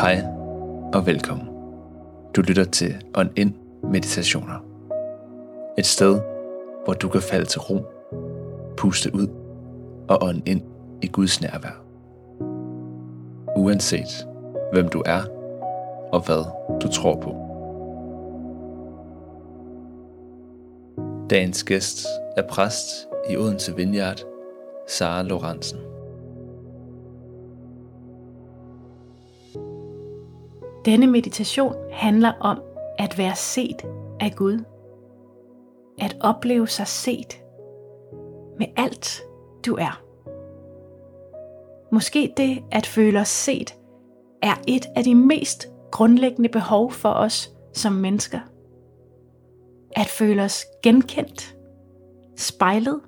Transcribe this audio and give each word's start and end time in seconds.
Hej 0.00 0.24
og 0.94 1.06
velkommen. 1.06 1.48
Du 2.36 2.40
lytter 2.40 2.64
til 2.64 3.04
On 3.14 3.30
In 3.36 3.56
Meditationer. 3.82 4.64
Et 5.78 5.86
sted, 5.86 6.20
hvor 6.84 6.92
du 6.94 7.08
kan 7.08 7.20
falde 7.22 7.46
til 7.46 7.60
ro, 7.60 7.86
puste 8.76 9.14
ud 9.14 9.28
og 10.08 10.18
ånde 10.22 10.42
ind 10.46 10.62
i 11.02 11.06
Guds 11.06 11.40
nærvær. 11.40 11.82
Uanset 13.56 14.26
hvem 14.72 14.88
du 14.88 15.02
er 15.06 15.22
og 16.12 16.26
hvad 16.26 16.44
du 16.82 16.88
tror 16.92 17.20
på. 17.20 17.34
Dagens 21.30 21.64
gæst 21.64 22.06
er 22.36 22.42
præst 22.48 23.08
i 23.30 23.36
Odense 23.36 23.76
Vineyard, 23.76 24.20
Sara 24.88 25.22
Lorentzen. 25.22 25.87
Denne 30.88 31.06
meditation 31.06 31.74
handler 31.92 32.32
om 32.40 32.62
at 32.98 33.18
være 33.18 33.36
set 33.36 33.82
af 34.20 34.32
Gud. 34.36 34.64
At 35.98 36.16
opleve 36.20 36.68
sig 36.68 36.86
set 36.86 37.42
med 38.58 38.66
alt 38.76 39.22
du 39.66 39.74
er. 39.74 40.02
Måske 41.92 42.32
det 42.36 42.62
at 42.70 42.86
føle 42.86 43.20
os 43.20 43.28
set 43.28 43.74
er 44.42 44.54
et 44.68 44.86
af 44.96 45.04
de 45.04 45.14
mest 45.14 45.68
grundlæggende 45.90 46.48
behov 46.48 46.92
for 46.92 47.08
os 47.08 47.52
som 47.72 47.92
mennesker. 47.92 48.40
At 49.96 50.06
føle 50.06 50.42
os 50.42 50.64
genkendt, 50.82 51.56
spejlet. 52.36 53.00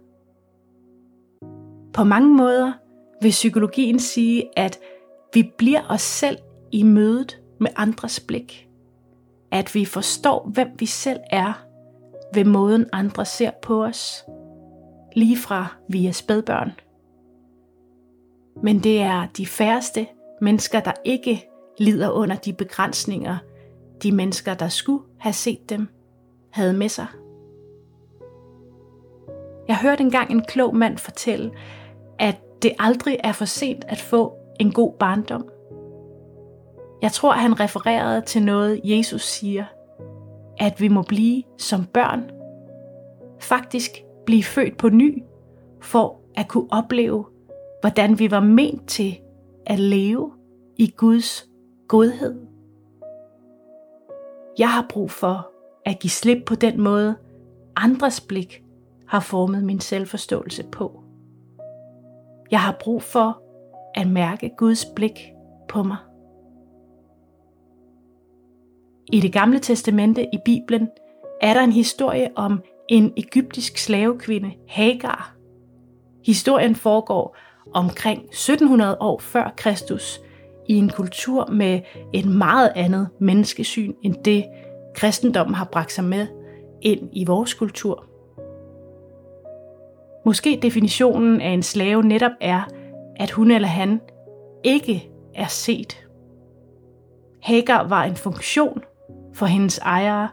På 1.93 2.05
mange 2.05 2.35
måder 2.35 2.73
vil 3.23 3.31
psykologien 3.31 3.99
sige, 3.99 4.59
at 4.59 4.79
vi 5.35 5.53
bliver 5.59 5.83
os 5.89 6.03
selv 6.03 6.39
i 6.73 6.83
mødet 6.83 7.41
med 7.61 7.71
andres 7.77 8.21
blik. 8.21 8.69
At 9.51 9.75
vi 9.75 9.85
forstår, 9.85 10.49
hvem 10.53 10.69
vi 10.79 10.87
selv 10.87 11.21
er 11.31 11.67
ved 12.35 12.45
måden 12.45 12.87
andre 12.93 13.25
ser 13.25 13.51
på 13.63 13.85
os. 13.85 14.25
Lige 15.17 15.37
fra 15.37 15.67
vi 15.89 16.07
er 16.07 16.13
spædbørn. 16.13 16.73
Men 18.63 18.79
det 18.79 19.01
er 19.01 19.27
de 19.37 19.47
færreste 19.47 20.07
mennesker, 20.41 20.81
der 20.81 20.93
ikke 21.05 21.49
lider 21.79 22.11
under 22.11 22.37
de 22.37 22.53
begrænsninger, 22.53 23.37
de 24.03 24.13
mennesker, 24.13 24.55
der 24.55 24.69
skulle 24.69 25.03
have 25.19 25.33
set 25.33 25.71
dem, 25.71 25.89
havde 26.51 26.73
med 26.73 26.89
sig. 26.89 27.07
Jeg 29.69 29.79
hørte 29.79 30.03
engang 30.03 30.31
en 30.31 30.43
klog 30.43 30.77
mand 30.77 30.99
fortælle, 30.99 31.51
at 32.19 32.37
det 32.63 32.73
aldrig 32.79 33.19
er 33.25 33.33
for 33.33 33.45
sent 33.45 33.85
at 33.89 33.99
få 33.99 34.35
en 34.61 34.73
god 34.73 34.93
barndom. 34.99 35.49
Jeg 37.03 37.13
tror, 37.13 37.33
han 37.33 37.61
refererede 37.61 38.21
til 38.21 38.43
noget, 38.43 38.81
Jesus 38.85 39.23
siger, 39.23 39.65
at 40.59 40.81
vi 40.81 40.89
må 40.89 41.03
blive 41.03 41.43
som 41.59 41.85
børn. 41.85 42.31
Faktisk 43.41 43.91
blive 44.27 44.43
født 44.43 44.77
på 44.77 44.89
ny, 44.89 45.23
for 45.83 46.21
at 46.37 46.49
kunne 46.49 46.69
opleve, 46.71 47.27
hvordan 47.81 48.19
vi 48.19 48.31
var 48.31 48.41
ment 48.41 48.89
til 48.89 49.19
at 49.67 49.79
leve 49.79 50.33
i 50.77 50.95
Guds 50.97 51.49
godhed. 51.89 52.41
Jeg 54.59 54.71
har 54.71 54.87
brug 54.89 55.11
for 55.11 55.51
at 55.85 55.99
give 55.99 56.11
slip 56.11 56.45
på 56.47 56.55
den 56.55 56.81
måde, 56.81 57.17
andres 57.77 58.21
blik 58.21 58.63
har 59.09 59.21
formet 59.21 59.65
min 59.65 59.81
selvforståelse 59.81 60.65
på. 60.73 61.03
Jeg 62.51 62.61
har 62.61 62.77
brug 62.81 63.03
for 63.03 63.43
at 63.95 64.07
mærke 64.07 64.51
Guds 64.59 64.85
blik 64.97 65.33
på 65.69 65.83
mig. 65.83 65.97
I 69.13 69.21
det 69.21 69.33
gamle 69.33 69.59
testamente 69.59 70.23
i 70.33 70.39
Bibelen 70.45 70.89
er 71.41 71.55
der 71.55 71.61
en 71.61 71.73
historie 71.73 72.29
om 72.37 72.63
en 72.89 73.13
egyptisk 73.17 73.79
slavekvinde, 73.79 74.53
Hagar. 74.69 75.37
Historien 76.27 76.75
foregår 76.75 77.37
omkring 77.75 78.25
1700 78.25 78.97
år 79.01 79.19
før 79.19 79.55
Kristus 79.57 80.21
i 80.69 80.75
en 80.75 80.91
kultur 80.91 81.47
med 81.47 81.81
et 82.13 82.27
meget 82.27 82.73
andet 82.77 83.09
menneskesyn 83.21 83.95
end 84.03 84.15
det, 84.25 84.45
kristendommen 84.95 85.55
har 85.55 85.65
bragt 85.65 85.93
sig 85.93 86.05
med 86.05 86.27
ind 86.83 87.09
i 87.13 87.25
vores 87.25 87.55
kultur. 87.55 88.05
Måske 90.25 90.59
definitionen 90.63 91.41
af 91.41 91.51
en 91.51 91.63
slave 91.63 92.03
netop 92.03 92.33
er, 92.41 92.63
at 93.17 93.31
hun 93.31 93.51
eller 93.51 93.69
han 93.69 94.01
ikke 94.65 95.11
er 95.35 95.47
set. 95.47 96.07
Hagar 97.43 97.89
var 97.89 98.05
en 98.05 98.17
funktion 98.17 98.83
for 99.41 99.47
hendes 99.47 99.79
ejere, 99.79 100.29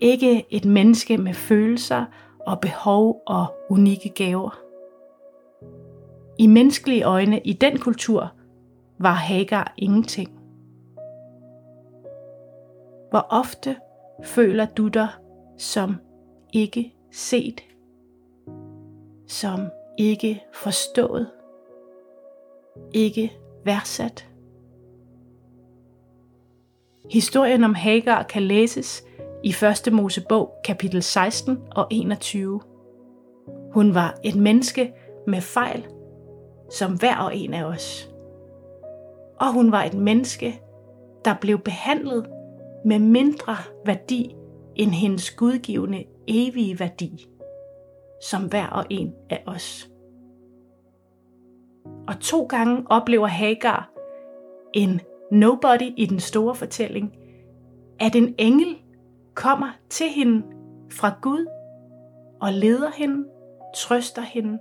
ikke 0.00 0.46
et 0.50 0.64
menneske 0.64 1.18
med 1.18 1.34
følelser 1.34 2.04
og 2.40 2.60
behov 2.60 3.22
og 3.26 3.46
unikke 3.70 4.08
gaver. 4.08 4.60
I 6.38 6.46
menneskelige 6.46 7.02
øjne 7.02 7.40
i 7.40 7.52
den 7.52 7.78
kultur 7.78 8.32
var 8.98 9.12
Hagar 9.12 9.74
ingenting. 9.76 10.30
Hvor 13.10 13.26
ofte 13.30 13.76
føler 14.24 14.66
du 14.66 14.88
dig 14.88 15.08
som 15.58 15.96
ikke 16.52 16.94
set, 17.12 17.60
som 19.26 19.60
ikke 19.98 20.44
forstået, 20.54 21.30
ikke 22.94 23.32
værdsat? 23.64 24.35
Historien 27.10 27.64
om 27.64 27.74
Hagar 27.74 28.22
kan 28.22 28.42
læses 28.42 29.04
i 29.44 29.54
1. 29.86 29.92
Mosebog 29.92 30.52
kapitel 30.64 31.02
16 31.02 31.58
og 31.70 31.86
21. 31.90 32.60
Hun 33.72 33.94
var 33.94 34.18
et 34.24 34.36
menneske 34.36 34.92
med 35.26 35.40
fejl, 35.40 35.86
som 36.70 36.98
hver 36.98 37.16
og 37.16 37.36
en 37.36 37.54
af 37.54 37.64
os. 37.64 38.10
Og 39.40 39.52
hun 39.52 39.72
var 39.72 39.84
et 39.84 39.94
menneske, 39.94 40.60
der 41.24 41.34
blev 41.40 41.58
behandlet 41.58 42.26
med 42.84 42.98
mindre 42.98 43.56
værdi 43.86 44.34
end 44.76 44.90
hendes 44.90 45.30
gudgivende 45.30 46.04
evige 46.28 46.80
værdi, 46.80 47.26
som 48.22 48.42
hver 48.42 48.66
og 48.66 48.84
en 48.90 49.14
af 49.30 49.42
os. 49.46 49.90
Og 52.08 52.20
to 52.20 52.44
gange 52.44 52.84
oplever 52.90 53.26
Hagar 53.26 53.90
en 54.74 55.00
nobody 55.32 55.92
i 55.96 56.06
den 56.06 56.20
store 56.20 56.54
fortælling, 56.54 57.16
at 58.00 58.16
en 58.16 58.34
engel 58.38 58.76
kommer 59.34 59.70
til 59.90 60.08
hende 60.08 60.42
fra 60.92 61.14
Gud 61.22 61.46
og 62.40 62.52
leder 62.52 62.90
hende, 62.90 63.28
trøster 63.76 64.22
hende 64.22 64.58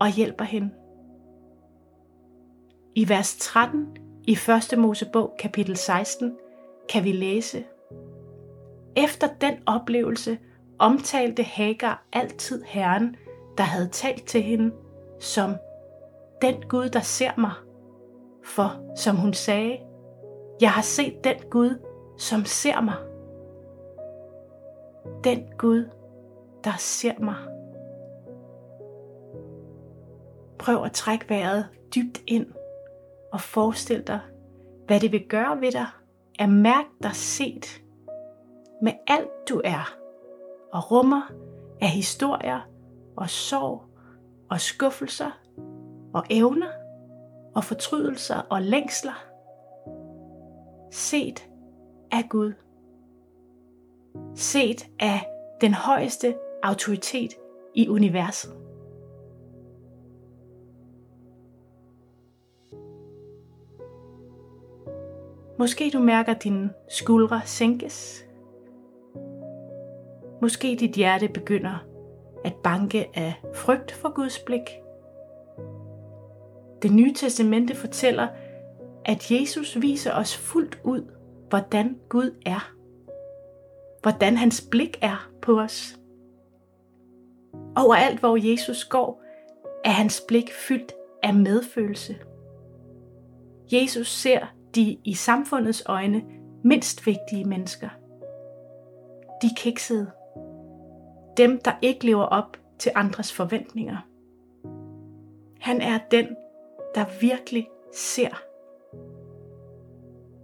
og 0.00 0.08
hjælper 0.08 0.44
hende. 0.44 0.70
I 2.94 3.08
vers 3.08 3.36
13 3.36 3.86
i 4.24 4.32
1. 4.72 4.78
Mosebog 4.78 5.34
kapitel 5.38 5.76
16 5.76 6.36
kan 6.88 7.04
vi 7.04 7.12
læse, 7.12 7.64
Efter 8.96 9.28
den 9.40 9.54
oplevelse 9.66 10.38
omtalte 10.78 11.42
Hagar 11.42 12.06
altid 12.12 12.62
Herren, 12.66 13.16
der 13.58 13.64
havde 13.64 13.88
talt 13.88 14.24
til 14.24 14.42
hende, 14.42 14.72
som 15.20 15.54
den 16.42 16.54
Gud, 16.68 16.88
der 16.88 17.00
ser 17.00 17.30
mig. 17.38 17.52
For, 18.44 18.94
som 18.96 19.16
hun 19.16 19.32
sagde, 19.32 19.78
jeg 20.60 20.70
har 20.70 20.82
set 20.82 21.24
den 21.24 21.36
Gud, 21.50 21.78
som 22.18 22.44
ser 22.44 22.80
mig. 22.80 22.96
Den 25.24 25.44
Gud, 25.58 25.88
der 26.64 26.76
ser 26.78 27.20
mig. 27.20 27.36
Prøv 30.58 30.84
at 30.84 30.92
trække 30.92 31.28
vejret 31.28 31.66
dybt 31.94 32.22
ind 32.26 32.46
og 33.32 33.40
forestil 33.40 34.06
dig, 34.06 34.20
hvad 34.86 35.00
det 35.00 35.12
vil 35.12 35.28
gøre 35.28 35.60
ved 35.60 35.72
dig 35.72 35.86
at 36.38 36.48
mærke 36.48 36.88
dig 37.02 37.14
set 37.14 37.82
med 38.82 38.92
alt 39.06 39.48
du 39.48 39.60
er 39.64 39.94
og 40.72 40.90
rummer 40.90 41.22
af 41.80 41.88
historier 41.88 42.60
og 43.16 43.30
sorg 43.30 43.82
og 44.50 44.60
skuffelser 44.60 45.30
og 46.14 46.24
evner 46.30 46.81
og 47.54 47.64
fortrydelser 47.64 48.36
og 48.50 48.62
længsler. 48.62 49.24
Set 50.90 51.48
af 52.12 52.28
Gud. 52.30 52.52
Set 54.34 54.88
af 55.00 55.26
den 55.60 55.74
højeste 55.74 56.34
autoritet 56.62 57.34
i 57.74 57.88
universet. 57.88 58.56
Måske 65.58 65.90
du 65.92 65.98
mærker 65.98 66.34
dine 66.34 66.70
skuldre 66.88 67.40
sænkes. 67.44 68.26
Måske 70.42 70.76
dit 70.80 70.94
hjerte 70.94 71.28
begynder 71.28 71.84
at 72.44 72.54
banke 72.64 73.06
af 73.14 73.34
frygt 73.54 73.92
for 73.92 74.14
Guds 74.14 74.38
blik. 74.38 74.81
Det 76.82 76.92
nye 76.92 77.14
testamente 77.14 77.74
fortæller, 77.74 78.28
at 79.04 79.30
Jesus 79.30 79.80
viser 79.80 80.12
os 80.12 80.36
fuldt 80.36 80.80
ud, 80.84 81.02
hvordan 81.48 81.98
Gud 82.08 82.34
er. 82.46 82.72
Hvordan 84.02 84.36
hans 84.36 84.68
blik 84.70 84.98
er 85.02 85.30
på 85.42 85.60
os. 85.60 85.98
Overalt 87.76 88.20
hvor 88.20 88.50
Jesus 88.50 88.84
går, 88.84 89.22
er 89.84 89.90
hans 89.90 90.22
blik 90.28 90.52
fyldt 90.52 90.92
af 91.22 91.34
medfølelse. 91.34 92.16
Jesus 93.72 94.08
ser 94.08 94.46
de 94.74 94.98
i 95.04 95.14
samfundets 95.14 95.82
øjne 95.86 96.22
mindst 96.64 97.06
vigtige 97.06 97.44
mennesker. 97.44 97.88
De 99.42 99.50
kiksede. 99.56 100.10
Dem, 101.36 101.60
der 101.64 101.72
ikke 101.82 102.06
lever 102.06 102.24
op 102.24 102.56
til 102.78 102.92
andres 102.94 103.32
forventninger. 103.32 103.96
Han 105.60 105.80
er 105.80 105.98
den, 106.10 106.26
der 106.94 107.04
virkelig 107.20 107.68
ser 107.94 108.42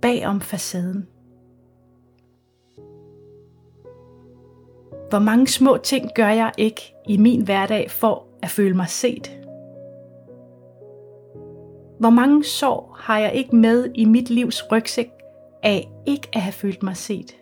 bag 0.02 0.26
om 0.26 0.40
facaden. 0.40 1.08
Hvor 5.10 5.18
mange 5.18 5.48
små 5.48 5.76
ting 5.76 6.10
gør 6.14 6.28
jeg 6.28 6.52
ikke 6.58 6.94
i 7.08 7.16
min 7.16 7.42
hverdag 7.44 7.90
for 7.90 8.26
at 8.42 8.50
føle 8.50 8.76
mig 8.76 8.88
set? 8.88 9.38
Hvor 11.98 12.10
mange 12.10 12.44
sår 12.44 12.96
har 13.00 13.18
jeg 13.18 13.34
ikke 13.34 13.56
med 13.56 13.90
i 13.94 14.04
mit 14.04 14.30
livs 14.30 14.72
rygsæk 14.72 15.10
af 15.62 15.90
ikke 16.06 16.28
at 16.32 16.40
have 16.40 16.52
følt 16.52 16.82
mig 16.82 16.96
set? 16.96 17.36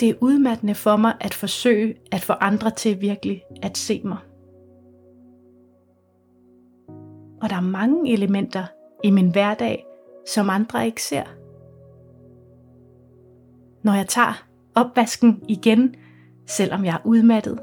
Det 0.00 0.08
er 0.08 0.14
udmattende 0.20 0.74
for 0.74 0.96
mig 0.96 1.14
at 1.20 1.34
forsøge 1.34 1.94
at 2.12 2.20
få 2.20 2.32
andre 2.32 2.70
til 2.70 3.00
virkelig 3.00 3.44
at 3.62 3.78
se 3.78 4.00
mig. 4.04 4.18
Og 7.48 7.50
der 7.50 7.56
er 7.56 7.70
mange 7.70 8.12
elementer 8.12 8.64
i 9.04 9.10
min 9.10 9.30
hverdag, 9.30 9.86
som 10.26 10.50
andre 10.50 10.86
ikke 10.86 11.02
ser. 11.02 11.22
Når 13.82 13.92
jeg 13.92 14.06
tager 14.06 14.46
opvasken 14.74 15.42
igen, 15.48 15.94
selvom 16.46 16.84
jeg 16.84 16.94
er 16.94 17.06
udmattet. 17.06 17.58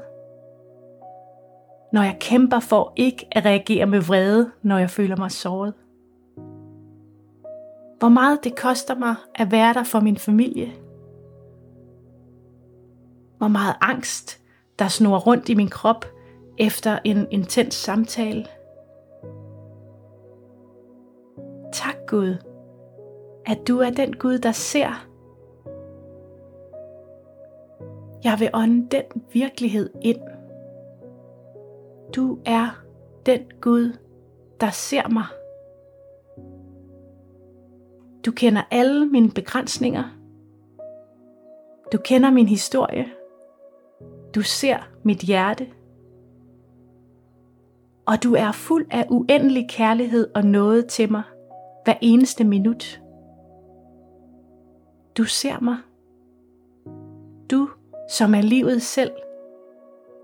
Når 1.92 2.02
jeg 2.02 2.16
kæmper 2.20 2.60
for 2.60 2.92
ikke 2.96 3.26
at 3.32 3.44
reagere 3.44 3.86
med 3.86 4.00
vrede, 4.00 4.50
når 4.62 4.78
jeg 4.78 4.90
føler 4.90 5.16
mig 5.16 5.30
såret. 5.30 5.74
Hvor 7.98 8.08
meget 8.08 8.44
det 8.44 8.56
koster 8.56 8.94
mig 8.94 9.14
at 9.34 9.50
være 9.50 9.74
der 9.74 9.84
for 9.84 10.00
min 10.00 10.16
familie. 10.16 10.72
Hvor 13.38 13.48
meget 13.48 13.74
angst, 13.80 14.40
der 14.78 14.88
snor 14.88 15.18
rundt 15.18 15.48
i 15.48 15.54
min 15.54 15.68
krop 15.68 16.04
efter 16.58 16.98
en 17.04 17.26
intens 17.30 17.74
samtale. 17.74 18.46
Gud, 22.06 22.36
at 23.46 23.68
du 23.68 23.78
er 23.78 23.90
den 23.90 24.16
Gud, 24.16 24.38
der 24.38 24.52
ser. 24.52 25.06
Jeg 28.24 28.36
vil 28.38 28.50
ånde 28.54 28.88
den 28.90 29.22
virkelighed 29.32 29.90
ind. 30.02 30.20
Du 32.16 32.38
er 32.46 32.84
den 33.26 33.40
Gud, 33.60 33.92
der 34.60 34.70
ser 34.70 35.08
mig. 35.08 35.24
Du 38.26 38.32
kender 38.32 38.62
alle 38.70 39.06
mine 39.06 39.30
begrænsninger. 39.30 40.04
Du 41.92 41.98
kender 41.98 42.30
min 42.30 42.48
historie. 42.48 43.06
Du 44.34 44.42
ser 44.42 44.78
mit 45.02 45.18
hjerte. 45.18 45.66
Og 48.06 48.22
du 48.22 48.34
er 48.34 48.52
fuld 48.52 48.86
af 48.90 49.06
uendelig 49.10 49.66
kærlighed 49.68 50.28
og 50.34 50.44
noget 50.44 50.86
til 50.86 51.12
mig 51.12 51.22
hver 51.86 51.98
eneste 52.00 52.44
minut. 52.44 53.02
Du 55.16 55.24
ser 55.24 55.60
mig. 55.60 55.76
Du, 57.50 57.68
som 58.10 58.34
er 58.34 58.42
livet 58.42 58.82
selv. 58.82 59.12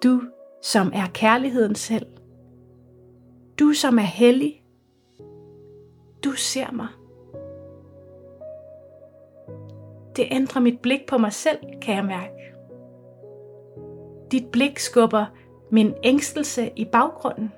Du, 0.03 0.23
som 0.63 0.91
er 0.95 1.07
kærligheden 1.15 1.75
selv. 1.75 2.07
Du, 3.59 3.73
som 3.73 3.99
er 3.99 4.03
hellig. 4.03 4.63
Du 6.25 6.33
ser 6.33 6.73
mig. 6.73 6.89
Det 10.17 10.27
ændrer 10.31 10.63
mit 10.63 10.81
blik 10.81 11.01
på 11.09 11.19
mig 11.19 11.33
selv, 11.33 11.59
kan 11.83 11.95
jeg 11.95 12.05
mærke. 12.05 12.55
Dit 14.33 14.47
blik 14.53 14.79
skubber 14.79 15.27
min 15.71 15.95
ængstelse 16.05 16.71
i 16.77 16.85
baggrunden. 16.85 17.53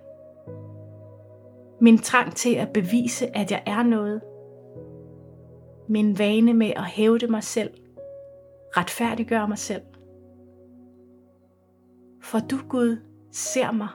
Min 1.80 1.98
trang 1.98 2.34
til 2.34 2.54
at 2.54 2.72
bevise, 2.72 3.36
at 3.36 3.50
jeg 3.50 3.62
er 3.66 3.82
noget. 3.82 4.22
Min 5.88 6.18
vane 6.18 6.54
med 6.54 6.72
at 6.76 6.84
hævde 6.84 7.26
mig 7.26 7.42
selv. 7.42 7.70
Retfærdiggøre 8.76 9.48
mig 9.48 9.58
selv. 9.58 9.82
For 12.22 12.38
du, 12.38 12.56
Gud, 12.68 12.96
ser 13.32 13.72
mig. 13.72 13.88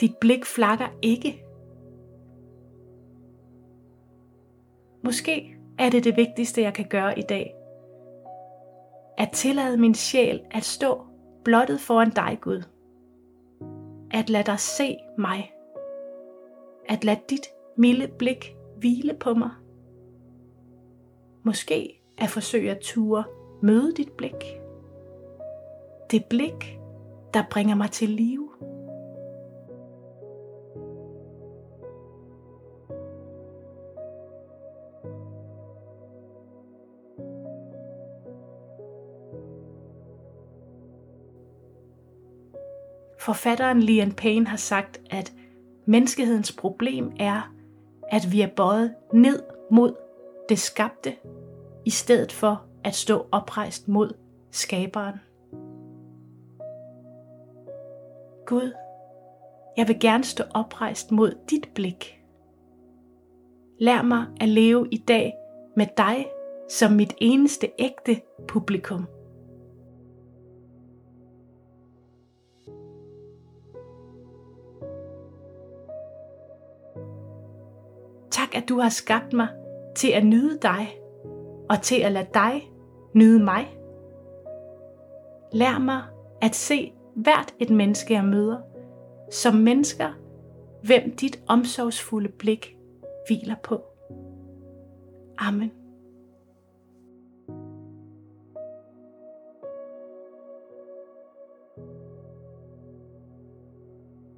Dit 0.00 0.16
blik 0.20 0.44
flakker 0.44 0.88
ikke. 1.02 1.44
Måske 5.04 5.56
er 5.78 5.90
det 5.90 6.04
det 6.04 6.16
vigtigste, 6.16 6.62
jeg 6.62 6.74
kan 6.74 6.86
gøre 6.88 7.18
i 7.18 7.22
dag. 7.22 7.54
At 9.18 9.30
tillade 9.32 9.76
min 9.76 9.94
sjæl 9.94 10.40
at 10.50 10.64
stå 10.64 11.02
blottet 11.44 11.80
foran 11.80 12.10
dig, 12.10 12.38
Gud. 12.40 12.62
At 14.10 14.30
lade 14.30 14.44
dig 14.44 14.58
se 14.58 14.96
mig. 15.18 15.52
At 16.92 17.04
lade 17.04 17.20
dit 17.30 17.46
milde 17.76 18.08
blik 18.18 18.56
hvile 18.76 19.14
på 19.20 19.34
mig. 19.34 19.50
Måske 21.42 22.02
at 22.18 22.28
forsøge 22.28 22.70
at 22.70 22.78
ture 22.78 23.24
møde 23.62 23.92
dit 23.92 24.12
blik. 24.12 24.60
Det 26.10 26.24
blik, 26.24 26.78
der 27.34 27.42
bringer 27.50 27.74
mig 27.74 27.90
til 27.90 28.08
live. 28.08 28.48
Forfatteren 43.18 43.80
Lian 43.80 44.12
Payne 44.12 44.46
har 44.46 44.56
sagt, 44.56 45.00
at 45.10 45.32
menneskehedens 45.86 46.52
problem 46.52 47.12
er, 47.20 47.54
at 48.08 48.32
vi 48.32 48.40
er 48.40 48.48
bøjet 48.56 48.94
ned 49.14 49.42
mod 49.70 49.94
det 50.48 50.58
skabte, 50.58 51.16
i 51.84 51.90
stedet 51.90 52.32
for 52.32 52.64
at 52.84 52.94
stå 52.94 53.26
oprejst 53.32 53.88
mod 53.88 54.14
skaberen. 54.50 55.14
Gud, 58.46 58.72
jeg 59.76 59.88
vil 59.88 60.00
gerne 60.00 60.24
stå 60.24 60.44
oprejst 60.54 61.12
mod 61.12 61.34
dit 61.50 61.68
blik. 61.74 62.22
Lær 63.80 64.02
mig 64.02 64.26
at 64.40 64.48
leve 64.48 64.88
i 64.90 64.96
dag 64.96 65.34
med 65.76 65.86
dig 65.96 66.26
som 66.70 66.92
mit 66.92 67.14
eneste 67.20 67.68
ægte 67.78 68.20
publikum. 68.48 69.06
Tak, 78.52 78.62
at 78.62 78.68
du 78.68 78.78
har 78.78 78.88
skabt 78.88 79.32
mig 79.32 79.48
til 79.96 80.08
at 80.08 80.26
nyde 80.26 80.58
dig, 80.62 80.98
og 81.70 81.82
til 81.82 82.00
at 82.00 82.12
lade 82.12 82.26
dig 82.34 82.70
nyde 83.14 83.44
mig. 83.44 83.78
Lær 85.52 85.78
mig 85.78 86.02
at 86.42 86.54
se 86.54 86.92
hvert 87.16 87.54
et 87.58 87.70
menneske, 87.70 88.14
jeg 88.14 88.24
møder, 88.24 88.58
som 89.30 89.54
mennesker, 89.54 90.12
hvem 90.82 91.16
dit 91.16 91.42
omsorgsfulde 91.46 92.28
blik 92.28 92.76
hviler 93.26 93.56
på. 93.62 93.82
Amen. 95.38 95.72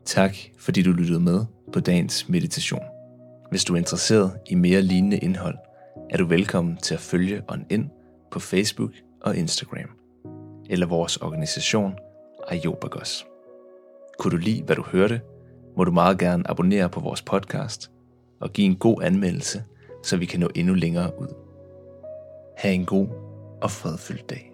Tak 0.05 0.37
fordi 0.59 0.83
du 0.83 0.93
lyttede 0.93 1.21
med 1.21 1.45
på 1.73 1.81
dagens 1.81 2.29
meditation. 2.29 2.94
Hvis 3.55 3.65
du 3.65 3.75
er 3.75 3.79
interesseret 3.79 4.33
i 4.47 4.55
mere 4.55 4.83
lignende 4.83 5.19
indhold, 5.19 5.57
er 6.11 6.17
du 6.17 6.27
velkommen 6.27 6.77
til 6.77 6.95
at 6.95 7.01
følge 7.01 7.43
On 7.49 7.67
Ind 7.71 7.91
på 8.31 8.41
Facebook 8.41 8.91
og 9.23 9.37
Instagram, 9.37 9.91
eller 10.71 10.87
vores 10.87 11.17
organisation 11.17 11.95
Ajobagos. 12.49 13.27
Kunne 14.19 14.31
du 14.31 14.37
lide, 14.37 14.63
hvad 14.63 14.77
du 14.77 14.83
hørte, 14.83 15.21
må 15.77 15.85
du 15.85 15.93
meget 15.93 16.19
gerne 16.19 16.51
abonnere 16.51 16.89
på 16.89 17.01
vores 17.01 17.23
podcast 17.23 17.91
og 18.41 18.53
give 18.53 18.67
en 18.67 18.77
god 18.77 19.03
anmeldelse, 19.03 19.65
så 20.03 20.17
vi 20.17 20.27
kan 20.27 20.41
nå 20.41 20.49
endnu 20.55 20.75
længere 20.75 21.21
ud. 21.21 21.35
Ha' 22.57 22.73
en 22.73 22.85
god 22.85 23.09
og 23.63 23.71
fredfyldt 23.71 24.31
dag. 24.31 24.54